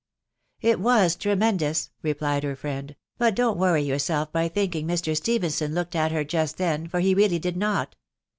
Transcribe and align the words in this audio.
"It 0.71 0.79
was 0.79 1.15
tremendous;*' 1.15 1.91
replied 2.01 2.41
lier 2.43 2.55
friend: 2.55 2.95
w 3.19 3.31
hnt 3.31 3.35
don/tiworry 3.35 3.83
yourself 3.85 4.31
by 4.31 4.47
thinking 4.47 4.87
Mr. 4.87 5.15
Stephenson 5.15 5.75
looked 5.75 5.95
at 5.95 6.11
'her 6.11 6.25
jttat 6.25 6.57
Hum, 6.59 6.87
for 6.87 7.01
he 7.01 7.13
really 7.13 7.37
dM 7.39 7.57
not. 7.57 7.95